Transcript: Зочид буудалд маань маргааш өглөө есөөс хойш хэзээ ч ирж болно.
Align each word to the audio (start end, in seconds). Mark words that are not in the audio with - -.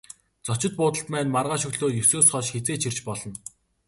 Зочид 0.45 0.73
буудалд 0.77 1.07
маань 1.11 1.33
маргааш 1.35 1.63
өглөө 1.69 1.89
есөөс 2.03 2.27
хойш 2.29 2.47
хэзээ 2.51 2.77
ч 2.81 2.83
ирж 2.89 2.99
болно. 3.07 3.33